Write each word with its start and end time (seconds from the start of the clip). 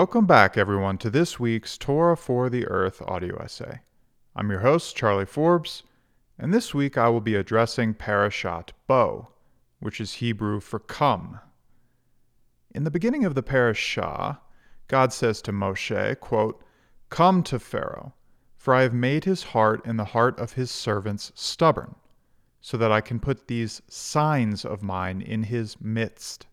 Welcome 0.00 0.24
back, 0.24 0.56
everyone, 0.56 0.96
to 0.96 1.10
this 1.10 1.38
week's 1.38 1.76
Torah 1.76 2.16
for 2.16 2.48
the 2.48 2.66
Earth 2.68 3.02
audio 3.02 3.36
essay. 3.36 3.80
I'm 4.34 4.48
your 4.48 4.60
host, 4.60 4.96
Charlie 4.96 5.26
Forbes, 5.26 5.82
and 6.38 6.54
this 6.54 6.72
week 6.72 6.96
I 6.96 7.10
will 7.10 7.20
be 7.20 7.34
addressing 7.34 7.92
Parashat 7.92 8.70
Bo, 8.86 9.28
which 9.78 10.00
is 10.00 10.14
Hebrew 10.14 10.58
for 10.60 10.78
come. 10.78 11.38
In 12.74 12.84
the 12.84 12.90
beginning 12.90 13.26
of 13.26 13.34
the 13.34 13.42
parashah, 13.42 14.38
God 14.88 15.12
says 15.12 15.42
to 15.42 15.52
Moshe, 15.52 16.18
quote, 16.18 16.64
Come 17.10 17.42
to 17.42 17.58
Pharaoh, 17.58 18.14
for 18.56 18.72
I 18.72 18.80
have 18.80 18.94
made 18.94 19.26
his 19.26 19.42
heart 19.42 19.82
and 19.84 19.98
the 19.98 20.04
heart 20.16 20.38
of 20.38 20.54
his 20.54 20.70
servants 20.70 21.30
stubborn, 21.34 21.94
so 22.62 22.78
that 22.78 22.90
I 22.90 23.02
can 23.02 23.20
put 23.20 23.48
these 23.48 23.82
signs 23.86 24.64
of 24.64 24.82
mine 24.82 25.20
in 25.20 25.42
his 25.42 25.78
midst. 25.78 26.46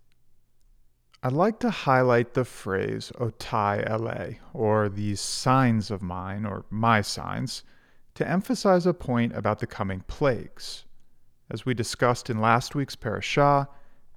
I'd 1.27 1.33
like 1.33 1.59
to 1.59 1.69
highlight 1.69 2.35
the 2.35 2.45
phrase 2.45 3.11
oh, 3.19 3.31
otai 3.31 3.85
ele, 3.85 4.35
or 4.53 4.87
these 4.87 5.19
signs 5.19 5.91
of 5.91 6.01
mine, 6.01 6.45
or 6.45 6.63
my 6.69 7.01
signs, 7.01 7.63
to 8.15 8.25
emphasize 8.25 8.85
a 8.85 8.93
point 8.93 9.35
about 9.35 9.59
the 9.59 9.67
coming 9.67 10.05
plagues. 10.07 10.85
As 11.51 11.65
we 11.65 11.73
discussed 11.73 12.29
in 12.29 12.39
last 12.39 12.75
week's 12.75 12.95
parashah, 12.95 13.67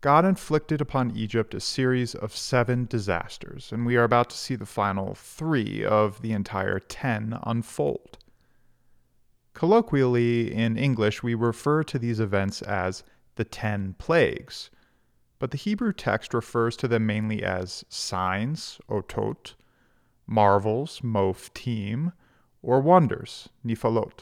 God 0.01 0.25
inflicted 0.25 0.81
upon 0.81 1.17
Egypt 1.17 1.53
a 1.53 1.59
series 1.59 2.15
of 2.15 2.37
seven 2.37 2.87
disasters, 2.87 3.73
and 3.73 3.85
we 3.85 3.97
are 3.97 4.05
about 4.05 4.31
to 4.31 4.39
see 4.39 4.55
the 4.55 4.65
final 4.65 5.17
three 5.17 5.85
of 5.85 6.23
the 6.23 6.31
entire 6.31 6.79
ten 6.79 7.41
unfold. 7.43 8.19
Colloquially, 9.53 10.55
in 10.55 10.77
English, 10.77 11.25
we 11.25 11.35
refer 11.35 11.83
to 11.83 11.99
these 11.99 12.21
events 12.21 12.63
as 12.63 13.03
the 13.35 13.45
ten 13.45 13.97
plagues 13.99 14.71
but 15.41 15.51
the 15.51 15.57
Hebrew 15.57 15.93
text 15.93 16.33
refers 16.33 16.77
to 16.77 16.87
them 16.87 17.07
mainly 17.07 17.43
as 17.43 17.85
signs, 17.89 18.79
otot, 18.89 19.55
marvels, 20.27 21.01
moftim, 21.01 22.13
or 22.63 22.81
wonders, 22.81 23.49
nifalot. 23.67 24.21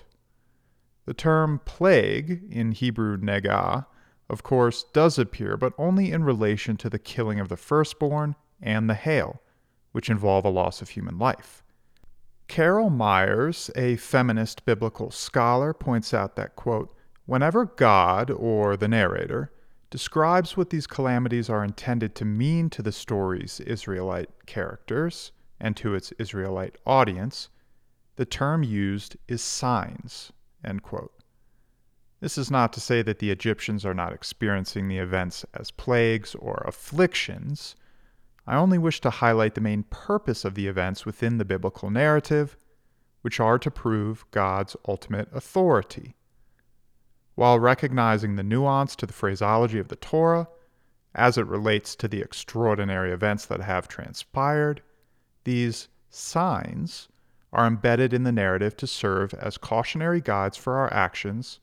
The 1.05 1.14
term 1.14 1.60
plague 1.64 2.44
in 2.50 2.72
Hebrew 2.72 3.19
negah, 3.19 3.86
of 4.30 4.42
course, 4.42 4.84
does 4.92 5.19
appear, 5.19 5.56
but 5.56 5.75
only 5.77 6.12
in 6.12 6.22
relation 6.22 6.77
to 6.78 6.88
the 6.88 6.98
killing 6.98 7.41
of 7.41 7.48
the 7.48 7.56
firstborn 7.56 8.36
and 8.62 8.88
the 8.88 8.94
hail, 8.94 9.42
which 9.92 10.08
involve 10.08 10.44
a 10.44 10.50
loss 10.50 10.80
of 10.80 10.91
human 10.91 11.19
life. 11.19 11.64
Carol 12.47 12.91
Meyers, 12.91 13.70
a 13.75 13.97
feminist 13.97 14.64
biblical 14.64 15.10
scholar, 15.10 15.75
points 15.75 16.14
out 16.14 16.36
that, 16.36 16.55
quote, 16.55 16.94
whenever 17.27 17.64
God 17.64 18.30
or 18.30 18.77
the 18.77 18.88
narrator 18.88 19.50
describes 19.91 20.56
what 20.56 20.70
these 20.70 20.86
calamities 20.86 21.48
are 21.48 21.64
intended 21.64 22.14
to 22.14 22.25
mean 22.25 22.69
to 22.70 22.83
the 22.83 22.92
story's 22.92 23.61
Israelite 23.61 24.31
characters 24.47 25.33
and 25.61 25.77
to 25.77 25.94
its 25.94 26.12
Israelite 26.19 26.77
audience, 26.86 27.48
the 28.16 28.27
term 28.27 28.62
used 28.62 29.16
is 29.27 29.42
signs. 29.42 30.33
This 32.20 32.36
is 32.36 32.50
not 32.50 32.72
to 32.72 32.81
say 32.81 33.00
that 33.03 33.20
the 33.20 33.31
Egyptians 33.31 33.86
are 33.86 33.94
not 33.94 34.12
experiencing 34.12 34.89
the 34.89 34.98
events 34.98 35.47
as 35.55 35.70
plagues 35.70 36.34
or 36.34 36.62
afflictions. 36.66 37.77
I 38.47 38.56
only 38.56 38.78
wish 38.78 39.00
to 39.03 39.11
highlight 39.11 39.55
the 39.55 39.61
main 39.61 39.84
purpose 39.84 40.44
of 40.44 40.55
the 40.55 40.66
events 40.66 41.06
within 41.06 41.39
the 41.39 41.44
biblical 41.44 41.91
narrative, 41.91 42.56
which 43.22 43.41
are 43.41 43.59
to 43.59 43.70
prove 43.70 44.25
God's 44.32 44.76
ultimate 44.87 45.28
authority 45.32 46.16
while 47.38 47.60
recognizing 47.60 48.34
the 48.34 48.43
nuance 48.43 48.97
to 48.97 49.06
the 49.06 49.12
phraseology 49.12 49.78
of 49.78 49.87
the 49.87 49.94
Torah 49.94 50.49
as 51.15 51.38
it 51.38 51.47
relates 51.47 51.94
to 51.94 52.09
the 52.09 52.21
extraordinary 52.21 53.12
events 53.12 53.47
that 53.47 53.60
have 53.60 53.87
transpired, 53.87 54.82
these 55.44 55.87
signs 56.10 57.06
are 57.53 57.65
embedded 57.65 58.12
in 58.12 58.25
the 58.25 58.32
narrative 58.32 58.76
to 58.76 58.88
serve 58.88 59.32
as 59.34 59.56
cautionary 59.56 60.21
guides 60.21 60.56
for 60.56 60.78
our 60.78 60.93
actions 60.93 61.60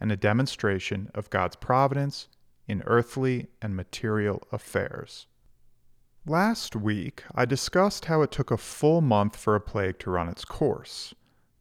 and 0.00 0.12
a 0.12 0.16
demonstration 0.16 1.10
of 1.16 1.30
God's 1.30 1.56
providence 1.56 2.28
in 2.68 2.84
earthly 2.86 3.48
and 3.60 3.74
material 3.74 4.40
affairs. 4.52 5.26
Last 6.26 6.76
week, 6.76 7.24
I 7.34 7.44
discussed 7.44 8.04
how 8.04 8.22
it 8.22 8.30
took 8.30 8.52
a 8.52 8.56
full 8.56 9.00
month 9.00 9.34
for 9.34 9.56
a 9.56 9.60
plague 9.60 9.98
to 9.98 10.12
run 10.12 10.28
its 10.28 10.44
course, 10.44 11.12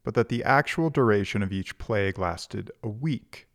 but 0.04 0.14
that 0.14 0.30
the 0.30 0.44
actual 0.44 0.92
duration 0.92 1.42
of 1.42 1.52
each 1.52 1.80
plague 1.80 2.20
lasted 2.20 2.70
a 2.84 2.88
week. 2.88 3.47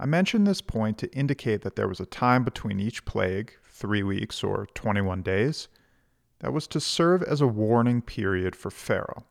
I 0.00 0.06
mention 0.06 0.44
this 0.44 0.60
point 0.60 0.96
to 0.98 1.12
indicate 1.12 1.62
that 1.62 1.74
there 1.74 1.88
was 1.88 1.98
a 1.98 2.06
time 2.06 2.44
between 2.44 2.78
each 2.78 3.04
plague, 3.04 3.52
three 3.64 4.04
weeks 4.04 4.44
or 4.44 4.66
21 4.74 5.22
days, 5.22 5.66
that 6.38 6.52
was 6.52 6.68
to 6.68 6.80
serve 6.80 7.22
as 7.24 7.40
a 7.40 7.48
warning 7.48 8.00
period 8.00 8.54
for 8.54 8.70
Pharaoh. 8.70 9.24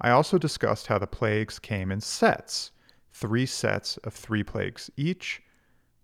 I 0.00 0.10
also 0.10 0.38
discussed 0.38 0.86
how 0.86 0.98
the 0.98 1.06
plagues 1.06 1.58
came 1.58 1.92
in 1.92 2.00
sets, 2.00 2.70
three 3.12 3.44
sets 3.44 3.98
of 3.98 4.14
three 4.14 4.42
plagues 4.42 4.90
each, 4.96 5.42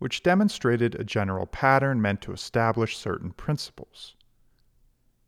which 0.00 0.22
demonstrated 0.22 0.94
a 0.94 1.04
general 1.04 1.46
pattern 1.46 2.02
meant 2.02 2.20
to 2.22 2.32
establish 2.32 2.98
certain 2.98 3.32
principles. 3.32 4.16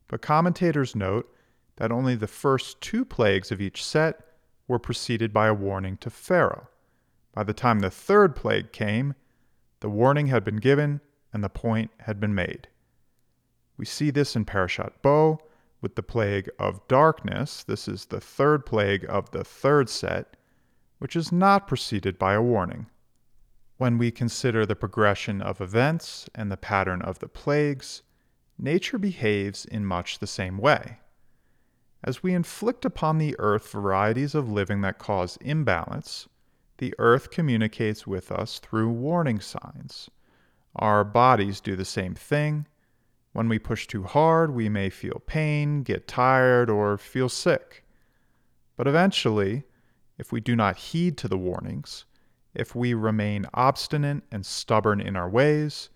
But 0.06 0.20
commentators 0.20 0.94
note 0.94 1.34
that 1.76 1.90
only 1.90 2.14
the 2.14 2.26
first 2.26 2.82
two 2.82 3.06
plagues 3.06 3.50
of 3.50 3.62
each 3.62 3.82
set 3.82 4.20
were 4.66 4.78
preceded 4.78 5.32
by 5.32 5.46
a 5.46 5.54
warning 5.54 5.96
to 5.98 6.10
Pharaoh 6.10 6.68
by 7.38 7.44
the 7.44 7.54
time 7.54 7.78
the 7.78 7.88
third 7.88 8.34
plague 8.34 8.72
came, 8.72 9.15
the 9.78 9.88
warning 9.88 10.26
had 10.26 10.43
been 10.43 10.56
given 10.56 11.00
and 11.32 11.44
the 11.44 11.49
point 11.49 11.93
had 12.00 12.19
been 12.19 12.34
made. 12.34 12.66
We 13.76 13.84
see 13.84 14.10
this 14.10 14.34
in 14.34 14.44
Parashat 14.44 14.91
Bo 15.03 15.38
with 15.81 15.94
the 15.94 16.03
plague 16.03 16.50
of 16.59 16.88
darkness. 16.88 17.62
This 17.62 17.87
is 17.87 18.06
the 18.06 18.21
third 18.21 18.66
plague 18.66 19.06
of 19.09 19.31
the 19.31 19.44
third 19.44 19.88
set, 19.88 20.37
which 20.99 21.15
is 21.15 21.31
not 21.31 21.69
preceded 21.69 22.19
by 22.19 22.34
a 22.34 22.43
warning. 22.43 22.87
When 23.76 23.99
we 23.99 24.10
consider 24.10 24.66
the 24.66 24.75
progression 24.75 25.41
of 25.41 25.60
events 25.60 26.28
and 26.34 26.50
the 26.50 26.56
pattern 26.56 27.03
of 27.03 27.20
the 27.20 27.28
plagues, 27.28 28.03
nature 28.59 28.99
behaves 28.99 29.65
in 29.65 29.87
much 29.87 30.19
the 30.19 30.26
same 30.26 30.59
way. 30.59 30.99
As 32.03 32.20
we 32.20 32.34
inflict 32.34 32.84
upon 32.84 33.19
the 33.19 33.37
earth 33.38 33.70
varieties 33.70 34.34
of 34.34 34.50
living 34.50 34.81
that 34.81 34.99
cause 34.99 35.38
imbalance, 35.41 36.26
the 36.78 36.94
earth 36.98 37.30
communicates 37.30 38.06
with 38.06 38.30
us 38.32 38.58
through 38.60 38.88
warning 38.88 39.40
signs. 39.40 40.08
Our 40.76 41.04
bodies 41.04 41.60
do 41.60 41.74
the 41.76 41.84
same 41.84 42.14
thing. 42.14 42.66
When 43.32 43.48
we 43.48 43.58
push 43.58 43.86
too 43.86 44.04
hard, 44.04 44.54
we 44.54 44.68
may 44.68 44.88
feel 44.88 45.22
pain, 45.26 45.82
get 45.82 46.08
tired, 46.08 46.70
or 46.70 46.96
feel 46.96 47.28
sick. 47.28 47.84
But 48.76 48.86
eventually, 48.86 49.64
if 50.18 50.32
we 50.32 50.40
do 50.40 50.54
not 50.54 50.76
heed 50.76 51.18
to 51.18 51.28
the 51.28 51.38
warnings, 51.38 52.04
if 52.54 52.74
we 52.74 52.94
remain 52.94 53.46
obstinate 53.54 54.22
and 54.30 54.46
stubborn 54.46 55.00
in 55.00 55.16
our 55.16 55.28
ways, 55.28 55.90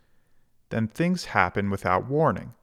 then 0.70 0.88
things 0.88 1.26
happen 1.26 1.70
without 1.70 2.08
warning. 2.08 2.54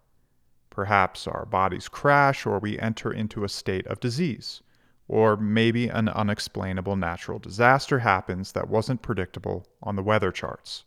Perhaps 0.70 1.28
our 1.28 1.46
bodies 1.46 1.88
crash 1.88 2.46
or 2.46 2.60
we 2.60 2.78
enter 2.80 3.12
into 3.12 3.44
a 3.44 3.50
state 3.50 3.88
of 3.88 4.00
disease 4.00 4.62
or 5.10 5.36
maybe 5.36 5.88
an 5.88 6.08
unexplainable 6.08 6.96
natural 6.96 7.40
disaster 7.40 8.00
happens 8.00 8.52
that 8.52 8.70
wasn't 8.70 9.02
predictable 9.02 9.66
on 9.82 9.96
the 9.96 10.04
weather 10.04 10.32
charts. 10.32 10.84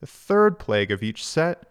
The 0.00 0.06
third 0.06 0.60
plague 0.60 0.92
of 0.92 1.02
each 1.02 1.26
set 1.26 1.68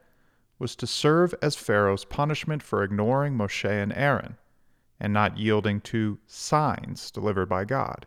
was 0.59 0.75
to 0.75 0.85
serve 0.85 1.33
as 1.41 1.56
Pharaoh's 1.56 2.03
punishment 2.03 2.62
for 2.62 2.83
ignoring 2.83 3.38
Moshe 3.38 3.69
and 3.69 3.94
Aaron 3.94 4.38
and 5.00 5.13
not 5.13 5.38
yielding 5.38 5.80
to 5.81 6.19
signs 6.27 7.09
delivered 7.09 7.47
by 7.47 7.63
God. 7.63 8.06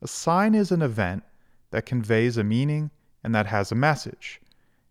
A 0.00 0.08
sign 0.08 0.54
is 0.54 0.72
an 0.72 0.82
event 0.82 1.24
that 1.70 1.84
conveys 1.86 2.38
a 2.38 2.44
meaning 2.44 2.90
and 3.22 3.34
that 3.34 3.46
has 3.46 3.70
a 3.70 3.74
message, 3.74 4.40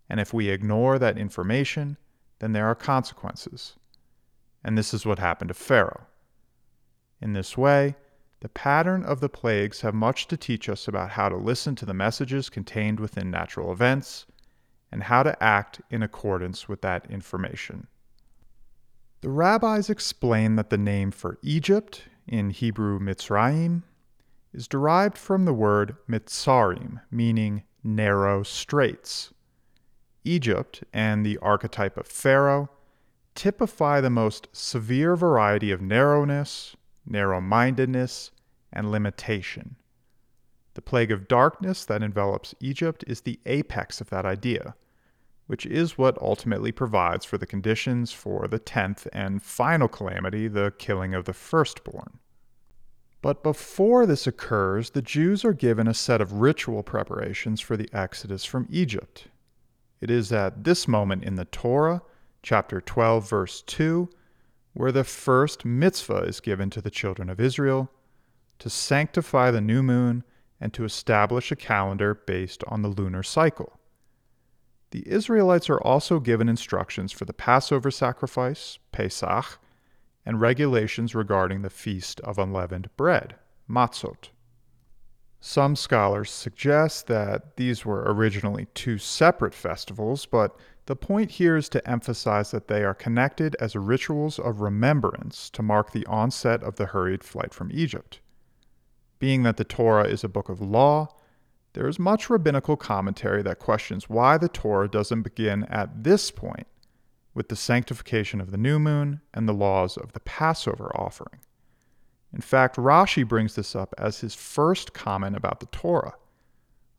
and 0.09 0.19
if 0.19 0.31
we 0.31 0.49
ignore 0.49 0.99
that 0.99 1.17
information, 1.17 1.97
then 2.37 2.53
there 2.53 2.67
are 2.67 2.75
consequences. 2.75 3.77
And 4.63 4.77
this 4.77 4.93
is 4.93 5.05
what 5.05 5.17
happened 5.17 5.47
to 5.47 5.53
Pharaoh. 5.55 6.05
In 7.21 7.33
this 7.33 7.57
way, 7.57 7.95
the 8.39 8.49
pattern 8.49 9.03
of 9.03 9.19
the 9.19 9.29
plagues 9.29 9.81
have 9.81 9.95
much 9.95 10.27
to 10.27 10.37
teach 10.37 10.69
us 10.69 10.87
about 10.87 11.11
how 11.11 11.29
to 11.29 11.35
listen 11.35 11.75
to 11.75 11.85
the 11.85 11.93
messages 11.93 12.49
contained 12.49 12.99
within 12.99 13.31
natural 13.31 13.71
events 13.71 14.27
and 14.91 15.03
how 15.03 15.23
to 15.23 15.41
act 15.43 15.81
in 15.89 16.03
accordance 16.03 16.69
with 16.69 16.81
that 16.81 17.09
information. 17.09 17.87
The 19.21 19.29
rabbis 19.29 19.89
explain 19.89 20.55
that 20.57 20.69
the 20.69 20.77
name 20.77 21.09
for 21.09 21.39
Egypt, 21.41 22.03
in 22.27 22.51
Hebrew 22.51 22.99
Mitzrayim, 22.99 23.81
is 24.53 24.67
derived 24.67 25.17
from 25.17 25.45
the 25.45 25.53
word 25.53 25.95
Mitzarim, 26.07 27.01
meaning 27.09 27.63
narrow 27.83 28.43
straits. 28.43 29.33
Egypt 30.23 30.83
and 30.93 31.25
the 31.25 31.37
archetype 31.39 31.97
of 31.97 32.05
Pharaoh 32.05 32.69
typify 33.33 34.01
the 34.01 34.09
most 34.09 34.47
severe 34.51 35.15
variety 35.15 35.71
of 35.71 35.81
narrowness, 35.81 36.75
narrow 37.09 37.42
mindedness, 37.42 38.31
and 38.71 38.92
limitation. 38.92 39.75
The 40.74 40.81
plague 40.81 41.12
of 41.12 41.27
darkness 41.27 41.86
that 41.86 42.04
envelops 42.04 42.54
Egypt 42.59 43.04
is 43.07 43.21
the 43.21 43.39
apex 43.45 44.00
of 44.00 44.09
that 44.12 44.25
idea, 44.25 44.75
which 45.48 45.65
is 45.65 45.98
what 45.98 46.21
ultimately 46.21 46.71
provides 46.71 47.25
for 47.25 47.38
the 47.38 47.48
conditions 47.48 48.12
for 48.12 48.48
the 48.48 48.59
tenth 48.59 49.07
and 49.12 49.42
final 49.42 49.88
calamity, 49.88 50.48
the 50.48 50.74
killing 50.77 51.15
of 51.15 51.25
the 51.25 51.33
firstborn. 51.33 52.19
But 53.21 53.42
before 53.42 54.06
this 54.06 54.27
occurs, 54.27 54.92
the 54.92 55.01
Jews 55.01 55.44
are 55.44 55.54
given 55.54 55.88
a 55.88 55.94
set 55.94 56.21
of 56.21 56.33
ritual 56.33 56.83
preparations 56.83 57.59
for 57.59 57.75
the 57.75 57.89
exodus 57.92 58.45
from 58.45 58.68
Egypt. 58.69 59.27
It 60.00 60.12
is 60.12 60.31
at 60.31 60.63
this 60.63 60.88
moment 60.88 61.24
in 61.24 61.36
the 61.36 61.45
Torah, 61.45 62.04
chapter 62.44 62.80
12, 62.80 63.27
verse 63.27 63.62
2, 63.63 64.09
where 64.77 64.91
the 64.91 65.03
first 65.03 65.65
mitzvah 65.65 66.19
is 66.19 66.39
given 66.39 66.69
to 66.69 66.81
the 66.81 66.91
children 66.91 67.31
of 67.31 67.39
Israel 67.39 67.89
to 68.59 68.69
sanctify 68.69 69.50
the 69.50 69.59
new 69.59 69.81
moon 69.81 70.24
and 70.62 70.71
to 70.71 70.83
establish 70.83 71.51
a 71.51 71.56
calendar 71.56 72.13
based 72.13 72.63
on 72.68 72.83
the 72.83 72.88
lunar 72.88 73.24
cycle. 73.24 73.79
The 74.91 75.07
Israelites 75.07 75.68
are 75.68 75.81
also 75.81 76.19
given 76.19 76.47
instructions 76.47 77.12
for 77.12 77.25
the 77.25 77.33
Passover 77.33 77.89
sacrifice, 77.89 78.77
Pesach, 78.91 79.59
and 80.24 80.39
regulations 80.39 81.15
regarding 81.15 81.63
the 81.63 81.71
Feast 81.71 82.19
of 82.21 82.38
Unleavened 82.38 82.89
Bread, 82.97 83.35
Matzot. 83.68 84.30
Some 85.39 85.75
scholars 85.75 86.31
suggest 86.31 87.07
that 87.07 87.57
these 87.57 87.85
were 87.85 88.03
originally 88.07 88.67
two 88.73 88.97
separate 88.97 89.53
festivals, 89.53 90.25
but 90.25 90.57
the 90.87 90.95
point 90.95 91.31
here 91.31 91.55
is 91.55 91.69
to 91.69 91.89
emphasize 91.89 92.51
that 92.51 92.67
they 92.67 92.83
are 92.83 92.93
connected 92.93 93.55
as 93.59 93.75
rituals 93.75 94.39
of 94.39 94.61
remembrance 94.61 95.49
to 95.51 95.61
mark 95.61 95.91
the 95.91 96.05
onset 96.07 96.63
of 96.63 96.77
the 96.77 96.87
hurried 96.87 97.23
flight 97.23 97.53
from 97.53 97.71
Egypt. 97.71 98.19
Being 99.19 99.43
that 99.43 99.57
the 99.57 99.63
Torah 99.63 100.07
is 100.07 100.23
a 100.23 100.29
book 100.29 100.49
of 100.49 100.61
law, 100.61 101.09
there 101.73 101.87
is 101.87 101.99
much 101.99 102.29
rabbinical 102.29 102.77
commentary 102.77 103.43
that 103.43 103.59
questions 103.59 104.09
why 104.09 104.37
the 104.37 104.49
Torah 104.49 104.89
doesn't 104.89 105.21
begin 105.21 105.63
at 105.65 106.03
this 106.03 106.31
point 106.31 106.67
with 107.33 107.49
the 107.49 107.55
sanctification 107.55 108.41
of 108.41 108.49
the 108.49 108.57
new 108.57 108.79
moon 108.79 109.21
and 109.33 109.47
the 109.47 109.53
laws 109.53 109.97
of 109.97 110.13
the 110.13 110.19
Passover 110.21 110.91
offering. 110.95 111.39
In 112.33 112.41
fact, 112.41 112.75
Rashi 112.75 113.27
brings 113.27 113.56
this 113.56 113.75
up 113.75 113.94
as 113.97 114.19
his 114.19 114.35
first 114.35 114.94
comment 114.94 115.35
about 115.35 115.59
the 115.59 115.65
Torah, 115.68 116.15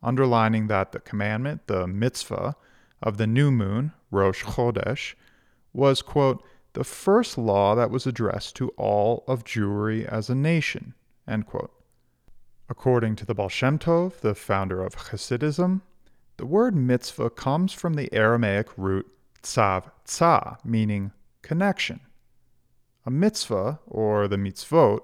underlining 0.02 0.66
that 0.68 0.92
the 0.92 1.00
commandment, 1.00 1.66
the 1.66 1.86
mitzvah, 1.86 2.56
of 3.02 3.16
the 3.16 3.26
new 3.26 3.50
moon, 3.50 3.92
Rosh 4.10 4.42
Chodesh, 4.44 5.14
was, 5.72 6.02
quote, 6.02 6.42
the 6.72 6.84
first 6.84 7.38
law 7.38 7.74
that 7.74 7.90
was 7.90 8.06
addressed 8.06 8.56
to 8.56 8.68
all 8.70 9.24
of 9.26 9.44
Jewry 9.44 10.04
as 10.04 10.28
a 10.28 10.34
nation, 10.34 10.94
end 11.26 11.46
quote. 11.46 11.72
According 12.68 13.16
to 13.16 13.26
the 13.26 13.34
Baal 13.34 13.48
Shem 13.48 13.78
Tov, 13.78 14.20
the 14.20 14.34
founder 14.34 14.82
of 14.82 14.94
Hasidism, 14.94 15.82
the 16.36 16.46
word 16.46 16.76
mitzvah 16.76 17.30
comes 17.30 17.72
from 17.72 17.94
the 17.94 18.12
Aramaic 18.12 18.68
root 18.76 19.06
tzav 19.42 19.90
tza, 20.04 20.58
meaning 20.64 21.12
connection. 21.42 22.00
A 23.06 23.10
mitzvah, 23.10 23.80
or 23.86 24.28
the 24.28 24.36
mitzvot, 24.36 25.00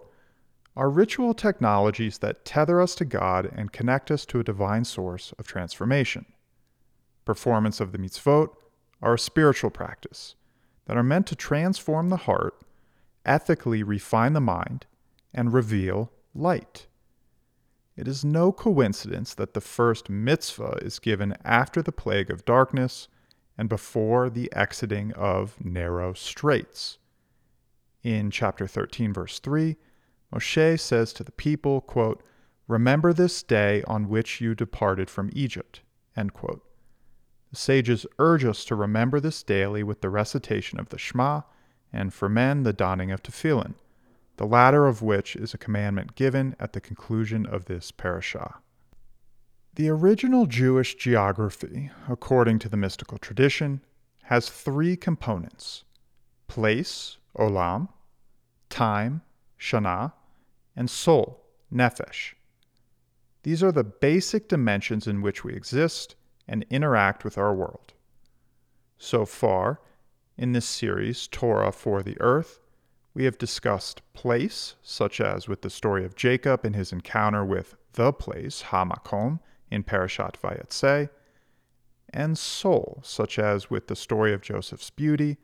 are 0.76 0.90
ritual 0.90 1.34
technologies 1.34 2.18
that 2.18 2.44
tether 2.44 2.80
us 2.80 2.94
to 2.96 3.04
God 3.04 3.50
and 3.54 3.72
connect 3.72 4.10
us 4.10 4.26
to 4.26 4.40
a 4.40 4.44
divine 4.44 4.84
source 4.84 5.32
of 5.38 5.46
transformation. 5.46 6.26
Performance 7.24 7.80
of 7.80 7.92
the 7.92 7.98
mitzvot 7.98 8.48
are 9.00 9.14
a 9.14 9.18
spiritual 9.18 9.70
practice 9.70 10.34
that 10.86 10.96
are 10.96 11.02
meant 11.02 11.26
to 11.28 11.36
transform 11.36 12.08
the 12.08 12.18
heart, 12.18 12.60
ethically 13.24 13.82
refine 13.82 14.32
the 14.32 14.40
mind, 14.40 14.86
and 15.32 15.52
reveal 15.52 16.10
light. 16.34 16.86
It 17.96 18.08
is 18.08 18.24
no 18.24 18.50
coincidence 18.50 19.34
that 19.34 19.54
the 19.54 19.60
first 19.60 20.10
mitzvah 20.10 20.78
is 20.82 20.98
given 20.98 21.36
after 21.44 21.80
the 21.80 21.92
plague 21.92 22.30
of 22.30 22.44
darkness 22.44 23.08
and 23.56 23.68
before 23.68 24.28
the 24.28 24.52
exiting 24.52 25.12
of 25.12 25.64
narrow 25.64 26.12
straits. 26.12 26.98
In 28.02 28.30
chapter 28.30 28.66
13, 28.66 29.12
verse 29.12 29.38
3, 29.38 29.76
Moshe 30.34 30.80
says 30.80 31.12
to 31.12 31.22
the 31.22 31.32
people, 31.32 31.80
quote, 31.80 32.22
Remember 32.66 33.12
this 33.12 33.42
day 33.42 33.82
on 33.86 34.08
which 34.08 34.40
you 34.40 34.54
departed 34.54 35.08
from 35.08 35.30
Egypt. 35.32 35.82
The 36.16 36.60
sages 37.52 38.06
urge 38.18 38.44
us 38.44 38.64
to 38.64 38.74
remember 38.74 39.20
this 39.20 39.42
daily 39.42 39.82
with 39.82 40.00
the 40.00 40.10
recitation 40.10 40.80
of 40.80 40.88
the 40.88 40.98
Shema, 40.98 41.42
and 41.92 42.12
for 42.12 42.28
men, 42.28 42.64
the 42.64 42.72
donning 42.72 43.12
of 43.12 43.22
tefillin 43.22 43.74
the 44.36 44.46
latter 44.46 44.86
of 44.86 45.02
which 45.02 45.36
is 45.36 45.54
a 45.54 45.58
commandment 45.58 46.16
given 46.16 46.56
at 46.58 46.72
the 46.72 46.80
conclusion 46.80 47.46
of 47.46 47.66
this 47.66 47.92
parashah. 47.92 48.54
The 49.74 49.88
original 49.88 50.46
Jewish 50.46 50.96
geography, 50.96 51.90
according 52.08 52.58
to 52.60 52.68
the 52.68 52.76
mystical 52.76 53.18
tradition, 53.18 53.80
has 54.24 54.48
three 54.48 54.96
components 54.96 55.84
place, 56.46 57.16
olam, 57.36 57.88
time, 58.68 59.22
shana, 59.58 60.12
and 60.76 60.90
soul, 60.90 61.44
nephesh. 61.72 62.34
These 63.42 63.62
are 63.62 63.72
the 63.72 63.84
basic 63.84 64.48
dimensions 64.48 65.06
in 65.06 65.22
which 65.22 65.44
we 65.44 65.54
exist 65.54 66.16
and 66.48 66.64
interact 66.70 67.24
with 67.24 67.36
our 67.38 67.54
world. 67.54 67.92
So 68.98 69.26
far, 69.26 69.80
in 70.36 70.52
this 70.52 70.66
series, 70.66 71.28
Torah 71.28 71.72
for 71.72 72.02
the 72.02 72.16
Earth, 72.20 72.60
we 73.12 73.24
have 73.24 73.38
discussed 73.38 74.02
place, 74.12 74.74
such 74.82 75.20
as 75.20 75.46
with 75.46 75.62
the 75.62 75.70
story 75.70 76.04
of 76.04 76.16
Jacob 76.16 76.64
and 76.64 76.74
his 76.74 76.92
encounter 76.92 77.44
with 77.44 77.76
the 77.92 78.12
place, 78.12 78.64
Hamakom, 78.70 79.40
in 79.70 79.84
Parashat 79.84 80.36
Vayetze, 80.36 81.08
and 82.10 82.36
soul, 82.38 83.00
such 83.02 83.38
as 83.38 83.70
with 83.70 83.86
the 83.86 83.96
story 83.96 84.32
of 84.32 84.42
Joseph's 84.42 84.90
beauty 84.90 85.36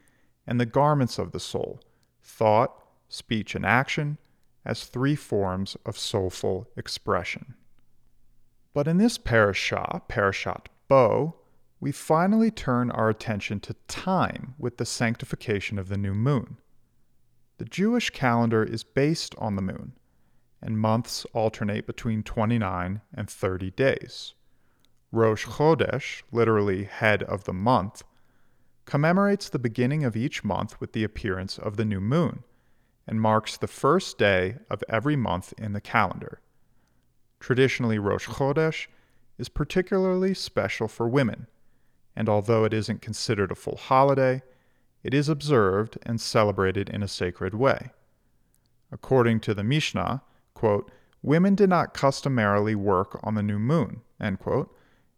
and 0.46 0.60
the 0.60 0.66
garments 0.66 1.18
of 1.18 1.32
the 1.32 1.40
soul, 1.40 1.80
thought, 2.22 2.82
speech, 3.08 3.54
and 3.54 3.64
action, 3.64 4.18
as 4.64 4.84
three 4.84 5.16
forms 5.16 5.76
of 5.86 5.98
soulful 5.98 6.68
expression. 6.76 7.54
But 8.72 8.86
in 8.86 8.98
this 8.98 9.18
parashah, 9.18 10.02
Parashat 10.08 10.66
Bo, 10.88 11.36
we 11.80 11.92
finally 11.92 12.50
turn 12.50 12.90
our 12.90 13.08
attention 13.08 13.58
to 13.60 13.74
time 13.88 14.54
with 14.58 14.76
the 14.76 14.84
sanctification 14.84 15.78
of 15.78 15.88
the 15.88 15.96
new 15.96 16.14
moon. 16.14 16.58
The 17.58 17.64
Jewish 17.64 18.10
calendar 18.10 18.62
is 18.62 18.84
based 18.84 19.34
on 19.38 19.56
the 19.56 19.62
moon, 19.62 19.92
and 20.62 20.78
months 20.78 21.24
alternate 21.32 21.86
between 21.86 22.22
29 22.22 23.00
and 23.14 23.30
30 23.30 23.70
days. 23.72 24.34
Rosh 25.10 25.46
Chodesh, 25.46 26.22
literally 26.30 26.84
head 26.84 27.22
of 27.22 27.44
the 27.44 27.52
month, 27.52 28.02
commemorates 28.84 29.48
the 29.48 29.58
beginning 29.58 30.04
of 30.04 30.16
each 30.16 30.44
month 30.44 30.80
with 30.80 30.92
the 30.92 31.04
appearance 31.04 31.58
of 31.58 31.76
the 31.76 31.84
new 31.84 32.00
moon 32.00 32.44
and 33.10 33.20
marks 33.20 33.56
the 33.56 33.66
first 33.66 34.18
day 34.18 34.54
of 34.70 34.84
every 34.88 35.16
month 35.16 35.52
in 35.58 35.72
the 35.72 35.80
calendar. 35.80 36.40
Traditionally, 37.40 37.98
Rosh 37.98 38.28
Chodesh 38.28 38.86
is 39.36 39.48
particularly 39.48 40.32
special 40.32 40.86
for 40.86 41.08
women, 41.08 41.48
and 42.14 42.28
although 42.28 42.64
it 42.64 42.72
isn't 42.72 43.02
considered 43.02 43.50
a 43.50 43.56
full 43.56 43.76
holiday, 43.76 44.42
it 45.02 45.12
is 45.12 45.28
observed 45.28 45.98
and 46.04 46.20
celebrated 46.20 46.88
in 46.88 47.02
a 47.02 47.08
sacred 47.08 47.52
way. 47.52 47.90
According 48.92 49.40
to 49.40 49.54
the 49.54 49.64
Mishnah, 49.64 50.22
quote, 50.54 50.90
women 51.20 51.56
did 51.56 51.68
not 51.68 51.94
customarily 51.94 52.76
work 52.76 53.18
on 53.24 53.34
the 53.34 53.42
new 53.42 53.58
moon, 53.58 54.02
quote, 54.38 54.72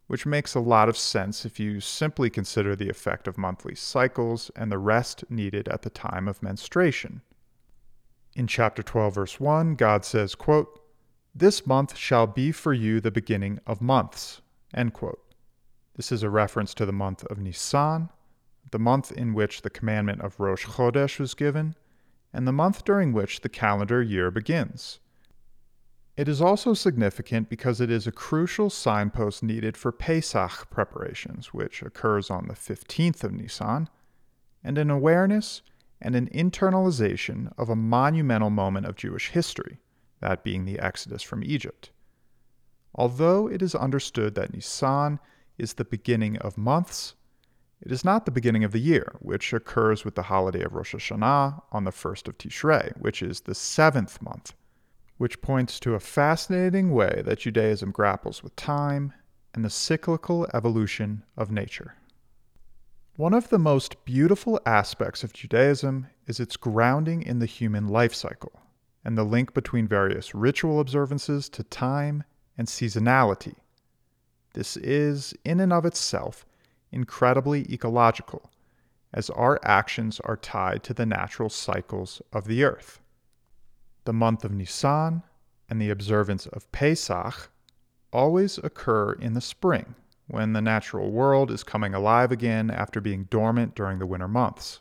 which 0.07 0.25
makes 0.25 0.55
a 0.55 0.61
lot 0.61 0.89
of 0.89 0.97
sense 0.97 1.45
if 1.45 1.61
you 1.61 1.79
simply 1.79 2.31
consider 2.31 2.75
the 2.75 2.89
effect 2.89 3.29
of 3.29 3.37
monthly 3.37 3.75
cycles 3.75 4.51
and 4.57 4.73
the 4.73 4.79
rest 4.79 5.25
needed 5.29 5.69
at 5.69 5.83
the 5.83 5.91
time 5.91 6.27
of 6.27 6.43
menstruation. 6.43 7.21
In 8.35 8.47
chapter 8.47 8.83
12, 8.83 9.15
verse 9.15 9.41
1, 9.41 9.75
God 9.75 10.05
says, 10.05 10.35
quote, 10.35 10.81
This 11.35 11.67
month 11.67 11.97
shall 11.97 12.27
be 12.27 12.51
for 12.51 12.73
you 12.73 13.01
the 13.01 13.11
beginning 13.11 13.59
of 13.67 13.83
months. 13.83 14.41
This 14.75 16.11
is 16.11 16.23
a 16.23 16.31
reference 16.31 16.73
to 16.75 16.87
the 16.87 16.93
month 16.93 17.25
of 17.27 17.39
Nisan, 17.39 18.09
the 18.71 18.79
month 18.79 19.13
in 19.13 19.35
which 19.35 19.61
the 19.61 19.71
commandment 19.71 20.23
of 20.23 20.41
Rosh 20.41 20.65
Chodesh 20.65 21.19
was 21.19 21.35
given, 21.35 21.75
and 22.33 22.49
the 22.49 22.53
month 22.53 22.85
during 22.85 23.13
which 23.13 23.43
the 23.43 23.51
calendar 23.51 24.03
year 24.03 24.31
begins. 24.31 24.99
It 26.17 26.27
is 26.27 26.41
also 26.41 26.73
significant 26.73 27.51
because 27.51 27.81
it 27.81 27.91
is 27.91 28.07
a 28.07 28.13
crucial 28.13 28.71
signpost 28.71 29.43
needed 29.43 29.77
for 29.77 29.93
Pesach 29.93 30.71
preparations, 30.71 31.53
which 31.53 31.83
occurs 31.83 32.31
on 32.31 32.49
the 32.49 32.55
15th 32.55 33.25
of 33.25 33.33
Nisan, 33.33 33.91
and 34.65 34.79
an 34.79 34.91
awareness 34.91 35.61
and 36.03 36.15
an 36.15 36.29
internalization 36.35 37.53
of 37.57 37.69
a 37.71 37.77
monumental 37.77 38.51
moment 38.51 38.87
of 38.87 38.97
Jewish 38.97 39.31
history, 39.31 39.79
that 40.21 40.45
being 40.45 40.65
the 40.65 40.79
Exodus 40.79 41.23
from 41.23 41.43
Egypt. 41.43 41.91
Although 42.95 43.49
it 43.49 43.63
is 43.63 43.75
understood 43.75 44.35
that 44.35 44.53
Nisan 44.53 45.19
is 45.57 45.75
the 45.75 45.85
beginning 45.85 46.37
of 46.39 46.59
months, 46.59 47.15
it 47.81 47.91
is 47.91 48.05
not 48.05 48.27
the 48.27 48.31
beginning 48.31 48.65
of 48.65 48.73
the 48.73 48.79
year, 48.79 49.17
which 49.21 49.53
occurs 49.53 50.05
with 50.05 50.15
the 50.15 50.25
holiday 50.25 50.63
of 50.63 50.75
Rosh 50.75 50.95
Hashanah 50.95 51.63
on 51.73 51.85
the 51.85 51.91
first 51.91 52.29
of 52.29 52.37
Tishrei, 52.37 52.93
which 52.99 53.23
is 53.23 53.41
the 53.41 53.55
seventh 53.55 54.21
month, 54.21 54.55
which 55.17 55.41
points 55.41 55.81
to 55.81 55.95
a 55.95 56.01
fascinating 56.01 56.93
way 56.93 57.23
that 57.25 57.41
Judaism 57.41 57.91
grapples 57.91 58.43
with 58.43 58.55
time 58.57 59.13
and 59.55 59.65
the 59.65 59.71
cyclical 59.71 60.47
evolution 60.55 61.25
of 61.37 61.51
nature. 61.51 61.95
One 63.17 63.35
of 63.35 63.51
the 63.51 63.59
most 63.59 64.07
beautiful 64.07 64.59
aspects 64.65 65.23
of 65.23 65.35
Judaism 65.35 66.07
is 66.27 66.41
its 66.41 66.57
grounding 66.57 67.21
in 67.21 67.41
the 67.41 67.47
human 67.47 67.87
life 67.89 68.15
cycle 68.15 68.63
and 69.05 69.19
the 69.19 69.23
link 69.23 69.53
between 69.53 69.87
various 69.87 70.35
ritual 70.35 70.81
observances 70.81 71.51
to 71.51 71.63
time 71.63 72.25
and 72.57 72.67
seasonality. 72.67 73.57
This 74.55 74.79
is, 74.79 75.35
in 75.45 75.61
and 75.61 75.75
of 75.75 75.85
itself, 75.85 76.47
incredibly 76.91 77.71
ecological, 77.71 78.51
as 79.13 79.29
our 79.29 79.61
actions 79.63 80.19
are 80.21 80.39
tied 80.39 80.83
to 80.85 80.95
the 80.95 81.05
natural 81.05 81.51
cycles 81.51 82.23
of 82.33 82.47
the 82.47 82.65
earth. 82.65 83.03
The 84.07 84.15
month 84.15 84.43
of 84.43 84.53
Nisan 84.53 85.23
and 85.69 85.83
the 85.83 85.91
observance 85.91 86.47
of 86.47 86.73
Pesach 86.73 87.51
always 88.11 88.57
occur 88.57 89.13
in 89.13 89.35
the 89.35 89.43
spring, 89.43 89.97
when 90.33 90.55
the 90.55 90.63
natural 90.63 91.11
world 91.11 91.51
is 91.51 91.63
coming 91.63 91.93
alive 91.93 92.33
again 92.33 92.71
after 92.71 93.03
being 93.03 93.25
dormant 93.25 93.75
during 93.75 93.99
the 93.99 94.07
winter 94.07 94.27
months. 94.27 94.81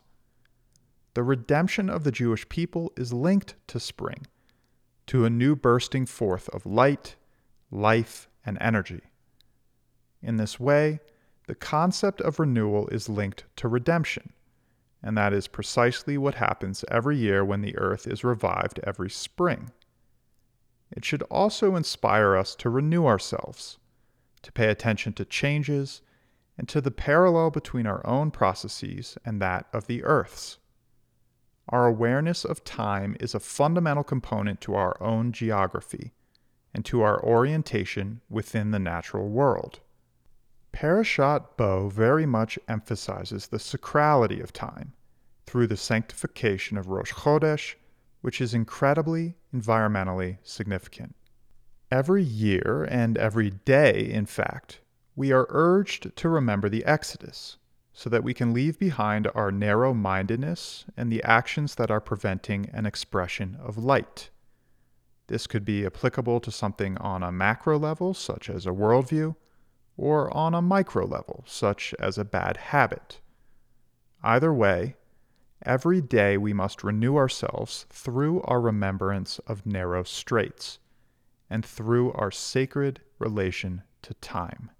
The 1.12 1.22
redemption 1.22 1.90
of 1.90 2.04
the 2.04 2.10
Jewish 2.10 2.48
people 2.48 2.90
is 2.96 3.12
linked 3.12 3.54
to 3.66 3.78
spring, 3.78 4.26
to 5.08 5.26
a 5.26 5.30
new 5.30 5.54
bursting 5.54 6.06
forth 6.06 6.48
of 6.54 6.64
light, 6.64 7.16
life, 7.70 8.28
and 8.46 8.56
energy. 8.62 9.02
In 10.22 10.38
this 10.38 10.58
way, 10.58 11.00
the 11.46 11.54
concept 11.54 12.22
of 12.22 12.40
renewal 12.40 12.88
is 12.88 13.10
linked 13.10 13.44
to 13.56 13.68
redemption, 13.68 14.32
and 15.02 15.18
that 15.18 15.34
is 15.34 15.48
precisely 15.48 16.16
what 16.16 16.36
happens 16.36 16.82
every 16.90 17.18
year 17.18 17.44
when 17.44 17.60
the 17.60 17.76
earth 17.76 18.06
is 18.06 18.24
revived 18.24 18.80
every 18.84 19.10
spring. 19.10 19.70
It 20.90 21.04
should 21.04 21.22
also 21.24 21.76
inspire 21.76 22.36
us 22.36 22.54
to 22.54 22.70
renew 22.70 23.04
ourselves, 23.04 23.76
to 24.42 24.52
pay 24.52 24.68
attention 24.68 25.12
to 25.14 25.24
changes, 25.24 26.02
and 26.58 26.68
to 26.68 26.80
the 26.80 26.90
parallel 26.90 27.50
between 27.50 27.86
our 27.86 28.06
own 28.06 28.30
processes 28.30 29.16
and 29.24 29.40
that 29.40 29.66
of 29.72 29.86
the 29.86 30.04
Earth's. 30.04 30.58
Our 31.68 31.86
awareness 31.86 32.44
of 32.44 32.64
time 32.64 33.16
is 33.20 33.34
a 33.34 33.40
fundamental 33.40 34.04
component 34.04 34.60
to 34.62 34.74
our 34.74 35.00
own 35.02 35.32
geography 35.32 36.12
and 36.74 36.84
to 36.86 37.02
our 37.02 37.22
orientation 37.22 38.20
within 38.28 38.70
the 38.70 38.78
natural 38.78 39.28
world. 39.28 39.80
Parashat 40.72 41.56
Bo 41.56 41.88
very 41.88 42.26
much 42.26 42.58
emphasizes 42.68 43.46
the 43.46 43.58
sacrality 43.58 44.42
of 44.42 44.52
time 44.52 44.92
through 45.46 45.66
the 45.66 45.76
sanctification 45.76 46.76
of 46.76 46.88
Rosh 46.88 47.12
Chodesh 47.12 47.74
which 48.22 48.40
is 48.40 48.54
incredibly 48.54 49.34
environmentally 49.54 50.38
significant. 50.42 51.14
Every 51.92 52.22
year, 52.22 52.88
and 52.90 53.18
every 53.18 53.50
day, 53.50 54.10
in 54.10 54.24
fact, 54.24 54.80
we 55.14 55.30
are 55.30 55.46
urged 55.50 56.16
to 56.16 56.28
remember 56.30 56.70
the 56.70 56.86
Exodus 56.86 57.58
so 57.92 58.08
that 58.08 58.24
we 58.24 58.32
can 58.32 58.54
leave 58.54 58.78
behind 58.78 59.28
our 59.34 59.52
narrow 59.52 59.92
mindedness 59.92 60.86
and 60.96 61.12
the 61.12 61.22
actions 61.22 61.74
that 61.74 61.90
are 61.90 62.00
preventing 62.00 62.70
an 62.72 62.86
expression 62.86 63.58
of 63.60 63.76
light. 63.76 64.30
This 65.26 65.46
could 65.46 65.66
be 65.66 65.84
applicable 65.84 66.40
to 66.40 66.50
something 66.50 66.96
on 66.96 67.22
a 67.22 67.30
macro 67.30 67.78
level, 67.78 68.14
such 68.14 68.48
as 68.48 68.64
a 68.64 68.70
worldview, 68.70 69.36
or 69.98 70.34
on 70.34 70.54
a 70.54 70.62
micro 70.62 71.04
level, 71.04 71.44
such 71.46 71.94
as 71.98 72.16
a 72.16 72.24
bad 72.24 72.56
habit. 72.56 73.20
Either 74.22 74.50
way, 74.50 74.96
Every 75.64 76.00
day 76.00 76.38
we 76.38 76.54
must 76.54 76.82
renew 76.82 77.16
ourselves 77.16 77.84
through 77.90 78.40
our 78.44 78.62
remembrance 78.62 79.38
of 79.40 79.66
narrow 79.66 80.02
straits 80.02 80.80
and 81.52 81.66
through 81.66 82.10
our 82.14 82.30
sacred 82.30 83.02
relation 83.18 83.82
to 84.00 84.14
time. 84.14 84.70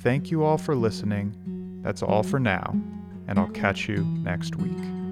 Thank 0.00 0.28
you 0.32 0.42
all 0.42 0.58
for 0.58 0.74
listening. 0.74 1.80
That's 1.82 2.02
all 2.02 2.24
for 2.24 2.40
now, 2.40 2.74
and 3.28 3.38
I'll 3.38 3.48
catch 3.50 3.88
you 3.88 4.04
next 4.04 4.56
week. 4.56 5.05